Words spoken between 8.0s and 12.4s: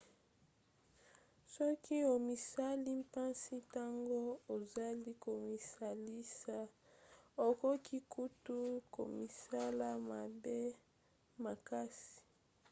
kutu komisala mabe makasi